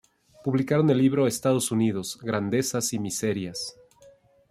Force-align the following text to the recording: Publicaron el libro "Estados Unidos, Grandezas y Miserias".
Publicaron 0.43 0.89
el 0.89 0.97
libro 0.97 1.27
"Estados 1.27 1.69
Unidos, 1.69 2.17
Grandezas 2.23 2.91
y 2.93 2.97
Miserias". 2.97 3.75